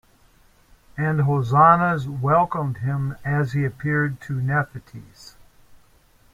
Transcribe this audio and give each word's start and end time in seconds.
And 0.97 1.21
hosannas 1.21 2.07
welcomed 2.07 2.77
him 2.77 3.17
as 3.23 3.53
he 3.53 3.63
appeared 3.65 4.19
to 4.21 4.37
the 4.37 4.41
Nephites. 4.41 5.35